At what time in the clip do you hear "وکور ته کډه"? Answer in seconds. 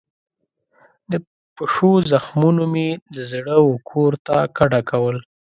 3.71-4.81